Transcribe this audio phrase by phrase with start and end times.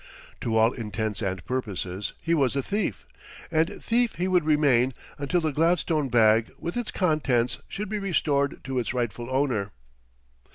[0.39, 3.05] To all intents and purposes he was a thief,
[3.51, 8.63] and thief he would remain until the gladstone bag with its contents should be restored
[8.63, 9.69] to its rightful owner.